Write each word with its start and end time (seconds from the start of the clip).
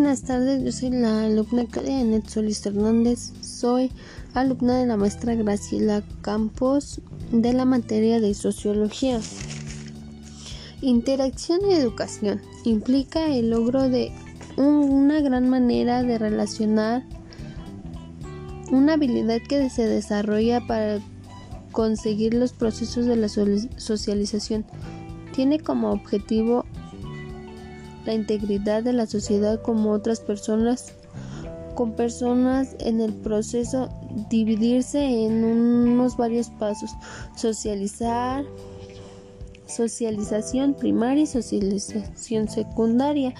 buenas 0.00 0.22
tardes. 0.22 0.64
Yo 0.64 0.72
soy 0.72 0.88
la 0.88 1.24
alumna 1.24 1.66
Janet 1.70 2.26
Solís 2.26 2.64
Hernández. 2.64 3.32
Soy 3.42 3.92
alumna 4.32 4.78
de 4.78 4.86
la 4.86 4.96
maestra 4.96 5.34
Graciela 5.34 6.02
Campos 6.22 7.02
de 7.30 7.52
la 7.52 7.66
materia 7.66 8.18
de 8.18 8.32
sociología. 8.32 9.20
Interacción 10.80 11.60
y 11.68 11.74
educación 11.74 12.40
implica 12.64 13.26
el 13.26 13.50
logro 13.50 13.90
de 13.90 14.10
una 14.56 15.20
gran 15.20 15.50
manera 15.50 16.02
de 16.02 16.16
relacionar 16.16 17.04
una 18.70 18.94
habilidad 18.94 19.42
que 19.46 19.68
se 19.68 19.86
desarrolla 19.86 20.66
para 20.66 21.00
conseguir 21.72 22.32
los 22.32 22.54
procesos 22.54 23.04
de 23.04 23.16
la 23.16 23.28
socialización. 23.28 24.64
Tiene 25.34 25.60
como 25.60 25.90
objetivo 25.90 26.64
la 28.04 28.14
integridad 28.14 28.82
de 28.82 28.92
la 28.92 29.06
sociedad 29.06 29.60
como 29.62 29.90
otras 29.90 30.20
personas 30.20 30.92
con 31.74 31.92
personas 31.92 32.76
en 32.80 33.00
el 33.00 33.12
proceso 33.12 33.88
dividirse 34.28 35.02
en 35.02 35.44
unos 35.44 36.16
varios 36.16 36.50
pasos 36.50 36.90
socializar 37.36 38.44
socialización 39.66 40.74
primaria 40.74 41.22
y 41.22 41.26
socialización 41.26 42.48
secundaria 42.48 43.34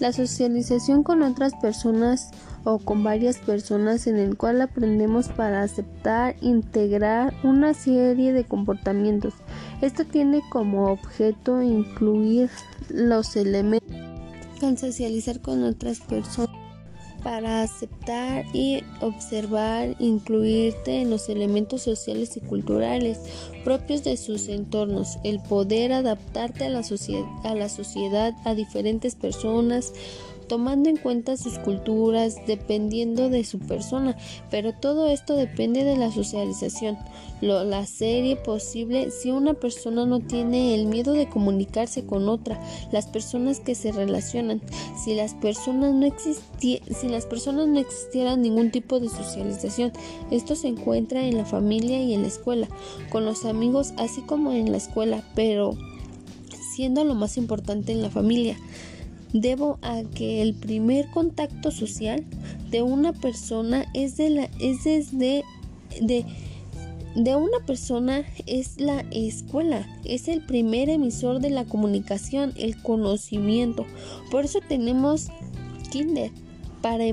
la 0.00 0.12
socialización 0.12 1.02
con 1.02 1.22
otras 1.22 1.54
personas 1.54 2.30
o 2.64 2.78
con 2.78 3.04
varias 3.04 3.38
personas 3.38 4.06
en 4.06 4.16
el 4.16 4.36
cual 4.36 4.60
aprendemos 4.60 5.28
para 5.28 5.62
aceptar, 5.62 6.36
integrar 6.40 7.34
una 7.42 7.74
serie 7.74 8.32
de 8.32 8.44
comportamientos. 8.44 9.34
Esto 9.82 10.04
tiene 10.04 10.42
como 10.50 10.90
objeto 10.90 11.62
incluir 11.62 12.50
los 12.88 13.36
elementos 13.36 13.88
al 14.62 14.78
socializar 14.78 15.40
con 15.40 15.62
otras 15.62 16.00
personas 16.00 16.64
para 17.24 17.62
aceptar 17.62 18.44
y 18.52 18.84
observar, 19.00 19.96
incluirte 19.98 21.00
en 21.00 21.08
los 21.08 21.30
elementos 21.30 21.80
sociales 21.80 22.36
y 22.36 22.40
culturales 22.40 23.18
propios 23.64 24.04
de 24.04 24.18
sus 24.18 24.48
entornos, 24.48 25.18
el 25.24 25.40
poder 25.40 25.94
adaptarte 25.94 26.66
a 26.66 26.68
la, 26.68 26.82
a 27.44 27.54
la 27.54 27.68
sociedad, 27.70 28.34
a 28.44 28.54
diferentes 28.54 29.14
personas, 29.14 29.94
tomando 30.54 30.88
en 30.88 30.96
cuenta 30.96 31.36
sus 31.36 31.58
culturas, 31.58 32.36
dependiendo 32.46 33.28
de 33.28 33.42
su 33.42 33.58
persona, 33.58 34.16
pero 34.52 34.72
todo 34.72 35.08
esto 35.08 35.34
depende 35.34 35.82
de 35.82 35.96
la 35.96 36.12
socialización, 36.12 36.96
lo, 37.40 37.64
la 37.64 37.86
serie 37.86 38.36
posible 38.36 39.10
si 39.10 39.32
una 39.32 39.54
persona 39.54 40.06
no 40.06 40.20
tiene 40.20 40.76
el 40.76 40.86
miedo 40.86 41.12
de 41.12 41.28
comunicarse 41.28 42.06
con 42.06 42.28
otra, 42.28 42.62
las 42.92 43.06
personas 43.06 43.58
que 43.58 43.74
se 43.74 43.90
relacionan, 43.90 44.62
si 44.96 45.16
las 45.16 45.34
personas 45.34 45.92
no 45.92 46.06
si 46.20 47.08
las 47.08 47.26
personas 47.26 47.66
no 47.66 47.80
existieran 47.80 48.40
ningún 48.40 48.70
tipo 48.70 49.00
de 49.00 49.08
socialización, 49.08 49.90
esto 50.30 50.54
se 50.54 50.68
encuentra 50.68 51.26
en 51.26 51.36
la 51.36 51.46
familia 51.46 52.00
y 52.00 52.14
en 52.14 52.22
la 52.22 52.28
escuela, 52.28 52.68
con 53.10 53.24
los 53.24 53.44
amigos 53.44 53.92
así 53.96 54.20
como 54.20 54.52
en 54.52 54.70
la 54.70 54.76
escuela, 54.76 55.24
pero 55.34 55.76
siendo 56.76 57.02
lo 57.02 57.16
más 57.16 57.38
importante 57.38 57.90
en 57.90 58.02
la 58.02 58.10
familia 58.10 58.56
debo 59.34 59.78
a 59.82 60.02
que 60.14 60.40
el 60.40 60.54
primer 60.54 61.10
contacto 61.10 61.70
social 61.70 62.24
de 62.70 62.82
una 62.82 63.12
persona 63.12 63.84
es 63.92 64.16
de 64.16 64.30
la 64.30 64.44
es 64.60 64.84
desde 64.84 65.44
de, 66.00 66.24
de 67.16 67.36
una 67.36 67.58
persona 67.66 68.24
es 68.46 68.80
la 68.80 69.04
escuela, 69.10 69.86
es 70.04 70.28
el 70.28 70.40
primer 70.40 70.88
emisor 70.88 71.40
de 71.40 71.50
la 71.50 71.64
comunicación, 71.64 72.52
el 72.56 72.80
conocimiento. 72.80 73.86
Por 74.30 74.44
eso 74.44 74.60
tenemos 74.66 75.28
kinder 75.90 76.30
para 76.80 77.04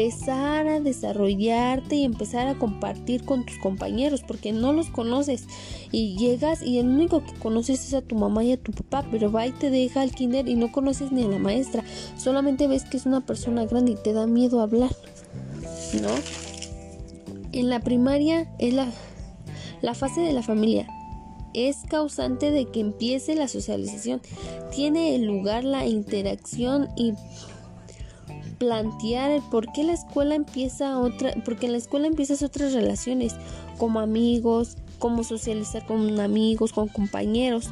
empezar 0.00 0.66
a 0.66 0.80
desarrollarte 0.80 1.96
y 1.96 2.04
empezar 2.04 2.48
a 2.48 2.58
compartir 2.58 3.24
con 3.24 3.44
tus 3.44 3.58
compañeros 3.58 4.22
porque 4.26 4.52
no 4.52 4.72
los 4.72 4.88
conoces 4.88 5.44
y 5.92 6.16
llegas 6.16 6.62
y 6.62 6.78
el 6.78 6.88
único 6.88 7.22
que 7.22 7.34
conoces 7.34 7.86
es 7.86 7.94
a 7.94 8.00
tu 8.00 8.16
mamá 8.16 8.42
y 8.42 8.52
a 8.52 8.56
tu 8.56 8.72
papá 8.72 9.06
pero 9.10 9.30
va 9.30 9.46
y 9.46 9.52
te 9.52 9.70
deja 9.70 10.00
al 10.00 10.12
kinder 10.12 10.48
y 10.48 10.54
no 10.54 10.72
conoces 10.72 11.12
ni 11.12 11.24
a 11.24 11.28
la 11.28 11.38
maestra. 11.38 11.84
Solamente 12.16 12.66
ves 12.66 12.84
que 12.84 12.96
es 12.96 13.04
una 13.04 13.20
persona 13.20 13.66
grande 13.66 13.92
y 13.92 13.96
te 13.96 14.14
da 14.14 14.26
miedo 14.26 14.60
hablar 14.60 14.90
¿no? 16.00 16.08
en 17.52 17.68
la 17.68 17.80
primaria 17.80 18.50
es 18.58 18.72
la, 18.72 18.88
la 19.82 19.94
fase 19.94 20.22
de 20.22 20.32
la 20.32 20.42
familia. 20.42 20.88
Es 21.52 21.78
causante 21.88 22.52
de 22.52 22.66
que 22.66 22.80
empiece 22.80 23.34
la 23.34 23.48
socialización. 23.48 24.22
Tiene 24.74 25.18
lugar 25.18 25.64
la 25.64 25.84
interacción 25.84 26.88
y 26.96 27.14
plantear 28.60 29.30
el 29.30 29.42
por 29.42 29.72
qué 29.72 29.82
la 29.84 29.94
escuela 29.94 30.34
empieza 30.34 31.00
otra, 31.00 31.32
porque 31.46 31.66
en 31.66 31.72
la 31.72 31.78
escuela 31.78 32.06
empiezas 32.06 32.42
otras 32.42 32.74
relaciones, 32.74 33.34
como 33.78 34.00
amigos, 34.00 34.76
como 34.98 35.24
socializar 35.24 35.86
con 35.86 36.20
amigos, 36.20 36.74
con 36.74 36.86
compañeros, 36.88 37.70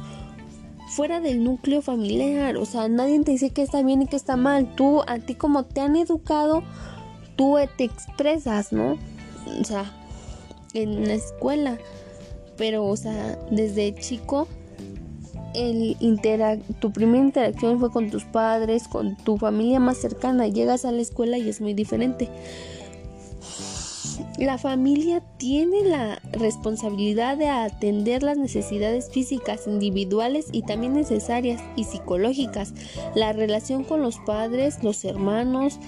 fuera 0.89 1.21
del 1.21 1.43
núcleo 1.43 1.83
familiar, 1.83 2.57
o 2.57 2.65
sea, 2.65 2.89
nadie 2.89 3.23
te 3.23 3.31
dice 3.31 3.51
que 3.51 3.61
está 3.61 3.83
bien 3.83 4.01
y 4.01 4.07
que 4.07 4.15
está 4.15 4.35
mal, 4.35 4.75
tú, 4.75 5.03
a 5.07 5.19
ti 5.19 5.35
como 5.35 5.63
te 5.63 5.81
han 5.81 5.95
educado, 5.95 6.63
tú 7.35 7.57
te 7.77 7.83
expresas, 7.83 8.73
¿no? 8.73 8.97
O 9.61 9.63
sea, 9.63 9.93
en 10.73 11.07
la 11.07 11.13
escuela, 11.13 11.77
pero, 12.57 12.83
o 12.85 12.97
sea, 12.97 13.37
desde 13.51 13.93
chico 13.93 14.47
el 15.53 15.97
tu 16.79 16.91
primera 16.91 17.23
interacción 17.23 17.79
fue 17.79 17.91
con 17.91 18.09
tus 18.09 18.23
padres, 18.25 18.87
con 18.87 19.15
tu 19.15 19.37
familia 19.37 19.79
más 19.79 19.97
cercana. 19.97 20.47
Llegas 20.47 20.85
a 20.85 20.91
la 20.91 21.01
escuela 21.01 21.37
y 21.37 21.49
es 21.49 21.61
muy 21.61 21.73
diferente. 21.73 22.29
La 24.37 24.57
familia 24.57 25.21
tiene 25.37 25.83
la 25.83 26.21
responsabilidad 26.31 27.37
de 27.37 27.49
atender 27.49 28.23
las 28.23 28.37
necesidades 28.37 29.09
físicas 29.11 29.67
individuales 29.67 30.47
y 30.51 30.61
también 30.61 30.93
necesarias 30.93 31.61
y 31.75 31.83
psicológicas. 31.83 32.73
La 33.15 33.33
relación 33.33 33.83
con 33.83 34.01
los 34.01 34.17
padres, 34.19 34.83
los 34.83 35.03
hermanos, 35.03 35.79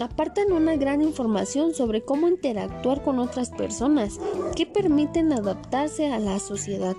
apartan 0.00 0.52
una 0.52 0.76
gran 0.76 1.02
información 1.02 1.74
sobre 1.74 2.02
cómo 2.02 2.28
interactuar 2.28 3.02
con 3.02 3.18
otras 3.18 3.50
personas 3.50 4.18
que 4.56 4.66
permiten 4.66 5.32
adaptarse 5.32 6.10
a 6.10 6.18
la 6.18 6.38
sociedad. 6.38 6.96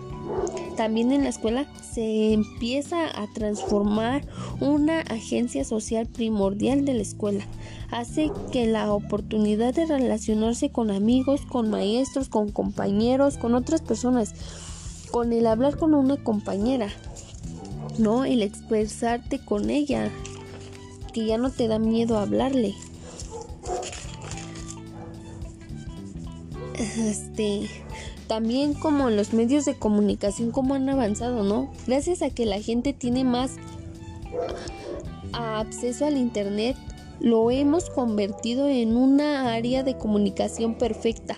También 0.77 1.11
en 1.11 1.23
la 1.23 1.29
escuela 1.29 1.67
se 1.93 2.33
empieza 2.33 3.05
a 3.07 3.31
transformar 3.33 4.25
una 4.59 5.01
agencia 5.01 5.63
social 5.63 6.07
primordial 6.07 6.83
de 6.85 6.95
la 6.95 7.01
escuela. 7.01 7.45
Hace 7.91 8.31
que 8.51 8.65
la 8.65 8.91
oportunidad 8.91 9.75
de 9.75 9.85
relacionarse 9.85 10.71
con 10.71 10.89
amigos, 10.89 11.41
con 11.41 11.69
maestros, 11.69 12.27
con 12.27 12.51
compañeros, 12.51 13.37
con 13.37 13.53
otras 13.53 13.81
personas, 13.81 14.33
con 15.11 15.31
el 15.31 15.45
hablar 15.45 15.77
con 15.77 15.93
una 15.93 16.17
compañera, 16.17 16.89
no 17.99 18.25
el 18.25 18.41
expresarte 18.41 19.37
con 19.37 19.69
ella, 19.69 20.09
que 21.13 21.27
ya 21.27 21.37
no 21.37 21.51
te 21.51 21.67
da 21.67 21.77
miedo 21.77 22.17
hablarle. 22.17 22.73
Este, 26.97 27.69
también 28.27 28.73
como 28.73 29.09
los 29.09 29.33
medios 29.33 29.65
de 29.65 29.75
comunicación 29.75 30.51
como 30.51 30.73
han 30.73 30.89
avanzado, 30.89 31.43
¿no? 31.43 31.71
Gracias 31.87 32.21
a 32.21 32.29
que 32.29 32.45
la 32.45 32.61
gente 32.61 32.93
tiene 32.93 33.23
más 33.23 33.51
acceso 35.33 36.05
al 36.05 36.17
internet, 36.17 36.77
lo 37.19 37.51
hemos 37.51 37.89
convertido 37.89 38.67
en 38.67 38.97
una 38.97 39.53
área 39.53 39.83
de 39.83 39.97
comunicación 39.97 40.75
perfecta 40.75 41.37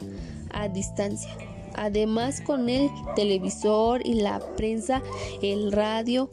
a 0.51 0.67
distancia. 0.67 1.29
Además 1.77 2.39
con 2.39 2.69
el 2.69 2.89
televisor 3.15 4.05
y 4.05 4.13
la 4.13 4.39
prensa, 4.55 5.01
el 5.41 5.73
radio, 5.73 6.29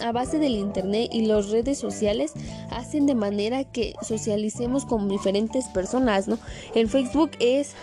a 0.00 0.12
base 0.12 0.38
del 0.38 0.56
internet 0.56 1.08
y 1.12 1.24
las 1.24 1.48
redes 1.50 1.78
sociales 1.78 2.32
hacen 2.70 3.06
de 3.06 3.14
manera 3.14 3.64
que 3.64 3.94
socialicemos 4.02 4.84
con 4.84 5.08
diferentes 5.08 5.66
personas, 5.68 6.28
¿no? 6.28 6.38
El 6.74 6.88
Facebook 6.88 7.30
es, 7.40 7.74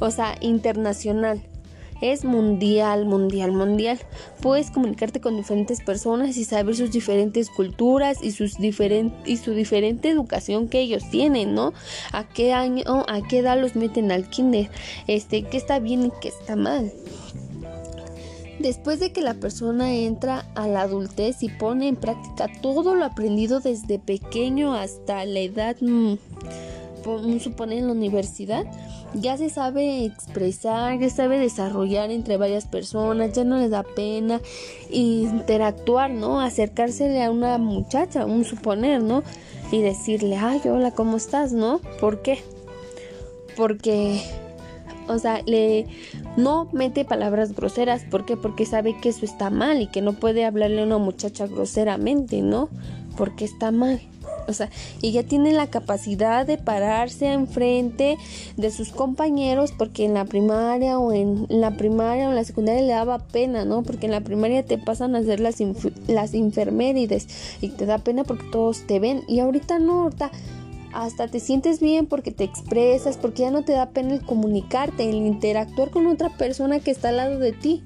o 0.00 0.10
sea, 0.10 0.36
internacional. 0.40 1.42
Es 2.00 2.24
mundial, 2.24 3.06
mundial, 3.06 3.50
mundial. 3.50 3.98
Puedes 4.40 4.70
comunicarte 4.70 5.20
con 5.20 5.36
diferentes 5.36 5.80
personas 5.80 6.36
y 6.36 6.44
saber 6.44 6.76
sus 6.76 6.92
diferentes 6.92 7.50
culturas 7.50 8.18
y 8.22 8.30
sus 8.30 8.60
y 8.60 9.36
su 9.36 9.52
diferente 9.52 10.08
educación 10.08 10.68
que 10.68 10.80
ellos 10.80 11.02
tienen, 11.10 11.54
¿no? 11.54 11.72
A 12.12 12.28
qué 12.28 12.52
año, 12.52 12.84
a 13.08 13.20
qué 13.28 13.38
edad 13.38 13.60
los 13.60 13.74
meten 13.74 14.12
al 14.12 14.28
kinder, 14.28 14.70
este, 15.08 15.42
qué 15.42 15.56
está 15.56 15.80
bien 15.80 16.06
y 16.06 16.12
qué 16.20 16.28
está 16.28 16.54
mal. 16.54 16.92
Después 18.60 18.98
de 18.98 19.12
que 19.12 19.20
la 19.20 19.34
persona 19.34 19.94
entra 19.94 20.44
a 20.56 20.66
la 20.66 20.82
adultez 20.82 21.42
y 21.42 21.48
pone 21.48 21.88
en 21.88 21.96
práctica 21.96 22.48
todo 22.60 22.94
lo 22.96 23.04
aprendido 23.04 23.60
desde 23.60 24.00
pequeño 24.00 24.74
hasta 24.74 25.24
la 25.24 25.38
edad, 25.40 25.76
mm, 25.80 26.14
supone 27.40 27.78
en 27.78 27.86
la 27.86 27.92
universidad, 27.92 28.66
ya 29.14 29.36
se 29.36 29.50
sabe 29.50 30.04
expresar, 30.04 30.98
ya 30.98 31.10
sabe 31.10 31.38
desarrollar 31.38 32.10
entre 32.10 32.36
varias 32.36 32.66
personas, 32.66 33.32
ya 33.32 33.44
no 33.44 33.58
le 33.58 33.68
da 33.68 33.82
pena 33.82 34.40
interactuar, 34.90 36.10
¿no? 36.10 36.40
Acercársele 36.40 37.22
a 37.24 37.30
una 37.30 37.58
muchacha, 37.58 38.26
un 38.26 38.44
suponer, 38.44 39.02
¿no? 39.02 39.22
Y 39.70 39.82
decirle, 39.82 40.36
ay, 40.36 40.60
hola, 40.64 40.92
¿cómo 40.92 41.16
estás, 41.16 41.52
no? 41.52 41.80
¿Por 42.00 42.22
qué? 42.22 42.42
Porque, 43.56 44.22
o 45.08 45.18
sea, 45.18 45.42
le 45.46 45.86
no 46.36 46.68
mete 46.72 47.04
palabras 47.04 47.54
groseras, 47.54 48.04
¿por 48.04 48.24
qué? 48.24 48.36
Porque 48.36 48.66
sabe 48.66 48.96
que 49.00 49.08
eso 49.08 49.24
está 49.24 49.50
mal 49.50 49.82
y 49.82 49.88
que 49.88 50.02
no 50.02 50.14
puede 50.14 50.44
hablarle 50.44 50.82
a 50.82 50.84
una 50.84 50.98
muchacha 50.98 51.46
groseramente, 51.46 52.42
¿no? 52.42 52.68
Porque 53.16 53.44
está 53.44 53.70
mal. 53.70 54.00
O 54.48 54.52
sea, 54.52 54.70
y 55.02 55.12
ya 55.12 55.22
tiene 55.22 55.52
la 55.52 55.68
capacidad 55.68 56.46
de 56.46 56.56
pararse 56.56 57.32
enfrente 57.32 58.16
de 58.56 58.70
sus 58.70 58.90
compañeros 58.90 59.72
porque 59.76 60.04
en 60.04 60.14
la 60.14 60.24
primaria 60.24 60.98
o 60.98 61.12
en, 61.12 61.46
la 61.48 61.76
primaria 61.76 62.26
o 62.26 62.30
en 62.30 62.36
la 62.36 62.44
secundaria 62.44 62.82
le 62.82 62.92
daba 62.92 63.18
pena, 63.18 63.64
¿no? 63.64 63.82
Porque 63.82 64.06
en 64.06 64.12
la 64.12 64.22
primaria 64.22 64.64
te 64.64 64.78
pasan 64.78 65.14
a 65.14 65.18
hacer 65.18 65.40
las, 65.40 65.56
las 66.06 66.34
infirmerides 66.34 67.58
y 67.60 67.68
te 67.68 67.86
da 67.86 67.98
pena 67.98 68.24
porque 68.24 68.46
todos 68.50 68.86
te 68.86 68.98
ven 68.98 69.22
y 69.28 69.40
ahorita 69.40 69.78
no, 69.78 70.02
ahorita 70.04 70.30
hasta 70.94 71.28
te 71.28 71.40
sientes 71.40 71.80
bien 71.80 72.06
porque 72.06 72.30
te 72.30 72.44
expresas, 72.44 73.18
porque 73.18 73.42
ya 73.42 73.50
no 73.50 73.62
te 73.62 73.72
da 73.72 73.90
pena 73.90 74.14
el 74.14 74.22
comunicarte, 74.22 75.08
el 75.08 75.16
interactuar 75.16 75.90
con 75.90 76.06
otra 76.06 76.30
persona 76.30 76.80
que 76.80 76.90
está 76.90 77.10
al 77.10 77.18
lado 77.18 77.38
de 77.38 77.52
ti 77.52 77.82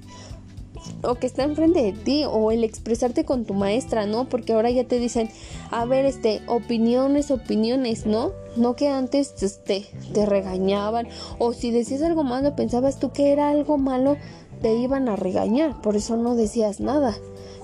o 1.03 1.15
que 1.17 1.27
está 1.27 1.45
enfrente 1.45 1.83
de 1.83 1.93
ti 1.93 2.25
o 2.29 2.51
el 2.51 2.65
expresarte 2.65 3.25
con 3.25 3.45
tu 3.45 3.55
maestra, 3.55 4.07
¿no? 4.07 4.29
Porque 4.29 4.53
ahora 4.53 4.71
ya 4.71 4.85
te 4.85 4.99
dicen, 4.99 5.29
a 5.71 5.85
ver, 5.85 6.05
este, 6.05 6.43
opiniones, 6.47 7.31
opiniones, 7.31 8.07
¿no? 8.07 8.33
No 8.57 8.77
que 8.77 8.89
antes 8.89 9.43
este, 9.43 9.87
te 10.13 10.27
regañaban 10.27 11.09
o 11.39 11.53
si 11.53 11.71
decías 11.71 12.03
algo 12.03 12.25
malo, 12.25 12.55
pensabas 12.57 12.99
tú 12.99 13.13
que 13.13 13.33
era 13.33 13.51
algo 13.51 13.79
malo, 13.79 14.17
te 14.61 14.75
iban 14.75 15.09
a 15.09 15.17
regañar, 15.17 15.81
por 15.83 15.97
eso 15.97 16.17
no 16.17 16.37
decías 16.37 16.81
nada. 16.81 17.17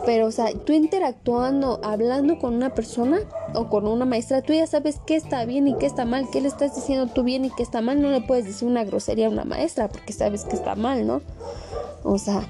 Pero, 0.06 0.26
o 0.26 0.30
sea, 0.30 0.52
tú 0.52 0.72
interactuando, 0.72 1.80
hablando 1.82 2.38
con 2.38 2.54
una 2.54 2.74
persona 2.74 3.18
o 3.54 3.68
con 3.68 3.86
una 3.86 4.04
maestra, 4.04 4.42
tú 4.42 4.52
ya 4.52 4.66
sabes 4.66 5.00
qué 5.06 5.16
está 5.16 5.44
bien 5.44 5.66
y 5.66 5.76
qué 5.76 5.86
está 5.86 6.04
mal, 6.04 6.28
qué 6.32 6.40
le 6.40 6.48
estás 6.48 6.74
diciendo 6.76 7.10
tú 7.12 7.24
bien 7.24 7.44
y 7.44 7.50
qué 7.50 7.62
está 7.62 7.80
mal. 7.80 8.00
No 8.00 8.10
le 8.10 8.20
puedes 8.20 8.44
decir 8.44 8.68
una 8.68 8.84
grosería 8.84 9.26
a 9.26 9.30
una 9.30 9.44
maestra 9.44 9.88
porque 9.88 10.12
sabes 10.12 10.44
que 10.44 10.54
está 10.54 10.76
mal, 10.76 11.06
¿no? 11.06 11.20
O 12.04 12.18
sea, 12.18 12.46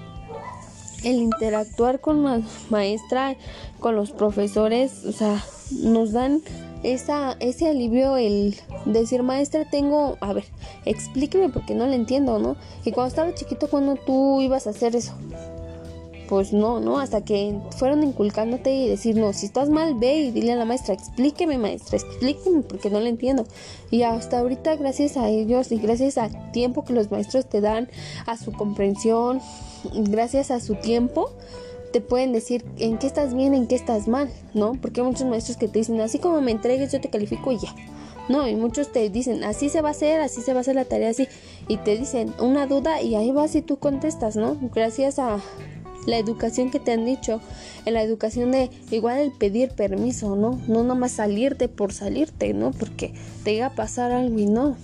el 1.05 1.17
interactuar 1.17 2.01
con 2.01 2.25
la 2.25 2.43
maestra, 2.71 3.37
con 3.81 3.97
los 3.97 4.11
profesores, 4.11 5.05
o 5.05 5.13
sea, 5.13 5.45
nos 5.71 6.13
dan 6.13 6.43
esa, 6.83 7.37
ese 7.41 7.69
alivio 7.69 8.17
el 8.17 8.57
decir, 8.85 9.23
maestra, 9.23 9.69
tengo, 9.69 10.17
a 10.21 10.33
ver, 10.33 10.45
explíqueme 10.85 11.49
porque 11.49 11.75
no 11.75 11.87
le 11.87 11.97
entiendo, 11.97 12.39
¿no? 12.39 12.57
Y 12.85 12.93
cuando 12.93 13.09
estaba 13.09 13.35
chiquito, 13.35 13.69
cuando 13.69 13.97
tú 13.97 14.41
ibas 14.41 14.67
a 14.67 14.71
hacer 14.71 14.97
eso? 14.97 15.15
Pues 16.29 16.53
no, 16.53 16.79
¿no? 16.79 16.99
Hasta 16.99 17.25
que 17.25 17.59
fueron 17.77 18.03
inculcándote 18.03 18.71
y 18.71 18.89
decir, 18.89 19.17
no, 19.17 19.33
si 19.33 19.47
estás 19.47 19.71
mal, 19.71 19.95
ve 19.95 20.17
y 20.17 20.31
dile 20.31 20.53
a 20.53 20.57
la 20.57 20.67
maestra, 20.67 20.93
explíqueme, 20.93 21.57
maestra, 21.57 21.97
explíqueme 21.97 22.63
porque 22.63 22.91
no 22.91 23.01
le 23.01 23.09
entiendo. 23.09 23.47
Y 23.91 24.03
hasta 24.03 24.39
ahorita, 24.39 24.77
gracias 24.77 25.17
a 25.17 25.31
ellos 25.31 25.73
y 25.73 25.79
gracias 25.79 26.19
al 26.19 26.53
tiempo 26.53 26.85
que 26.85 26.93
los 26.93 27.11
maestros 27.11 27.47
te 27.47 27.63
dan, 27.63 27.89
a 28.27 28.37
su 28.37 28.53
comprensión, 28.53 29.41
gracias 29.95 30.51
a 30.51 30.61
su 30.61 30.75
tiempo, 30.75 31.31
te 31.93 32.01
pueden 32.03 32.33
decir 32.33 32.65
en 32.79 32.99
qué 32.99 33.07
estás 33.07 33.35
bien, 33.35 33.55
en 33.55 33.67
qué 33.67 33.75
estás 33.75 34.09
mal, 34.09 34.29
¿no? 34.53 34.73
Porque 34.73 35.01
hay 35.01 35.07
muchos 35.07 35.27
maestros 35.27 35.57
que 35.57 35.69
te 35.69 35.79
dicen, 35.79 36.01
así 36.01 36.19
como 36.19 36.41
me 36.43 36.51
entregues, 36.51 36.93
yo 36.93 37.01
te 37.01 37.09
califico 37.09 37.53
y 37.53 37.59
ya. 37.59 37.75
No, 38.29 38.47
y 38.47 38.55
muchos 38.55 38.93
te 38.93 39.09
dicen, 39.09 39.43
así 39.43 39.71
se 39.71 39.81
va 39.81 39.89
a 39.89 39.93
hacer, 39.93 40.21
así 40.21 40.43
se 40.43 40.53
va 40.53 40.59
a 40.59 40.61
hacer 40.61 40.75
la 40.75 40.85
tarea, 40.85 41.09
así. 41.09 41.27
Y 41.67 41.79
te 41.79 41.97
dicen 41.97 42.35
una 42.39 42.67
duda 42.67 43.01
y 43.01 43.15
ahí 43.15 43.31
vas 43.31 43.55
y 43.55 43.63
tú 43.63 43.79
contestas, 43.79 44.37
¿no? 44.37 44.59
Gracias 44.75 45.19
a 45.19 45.39
la 46.07 46.19
educación 46.19 46.71
que 46.71 46.81
te 46.81 46.93
han 46.93 47.05
dicho, 47.05 47.41
en 47.85 47.95
la 47.95 48.03
educación 48.03 48.51
de 48.51 48.71
igual 48.91 49.19
el 49.19 49.33
pedir 49.33 49.71
permiso, 49.71 50.37
¿no? 50.37 50.61
No 50.67 50.83
nomás 50.83 51.13
salirte 51.13 51.69
por 51.69 51.93
salirte, 51.93 52.55
¿no? 52.55 52.73
Porque 52.73 53.13
te 53.45 53.53
iba 53.53 53.67
a 53.67 53.75
pasar 53.75 54.13
algo 54.13 54.39
y 54.39 54.47
no. 54.47 54.77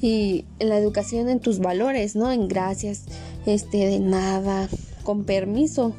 Y 0.00 0.44
en 0.58 0.68
la 0.68 0.78
educación 0.78 1.28
en 1.28 1.40
tus 1.40 1.58
valores, 1.58 2.16
¿no? 2.16 2.32
En 2.32 2.48
gracias, 2.48 3.04
este, 3.46 3.78
de 3.86 4.00
nada, 4.00 4.68
con 5.02 5.24
permiso. 5.24 5.94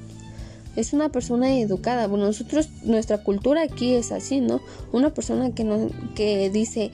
Es 0.75 0.93
una 0.93 1.09
persona 1.09 1.53
educada. 1.57 2.07
Bueno, 2.07 2.25
nosotros, 2.25 2.69
nuestra 2.83 3.23
cultura 3.23 3.61
aquí 3.61 3.93
es 3.93 4.11
así, 4.11 4.39
¿no? 4.39 4.59
Una 4.91 5.13
persona 5.13 5.53
que, 5.53 5.63
no, 5.63 5.89
que 6.15 6.49
dice 6.49 6.91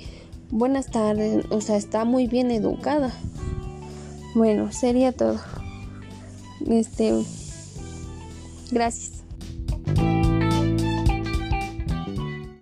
buenas 0.52 0.88
tardes, 0.88 1.46
o 1.50 1.62
sea, 1.62 1.78
está 1.78 2.06
muy 2.06 2.28
bien 2.28 2.52
educada. 2.52 3.14
Bueno, 4.36 4.72
sería 4.72 5.12
todo. 5.12 5.40
Este, 6.68 7.24
gracias. 8.72 9.19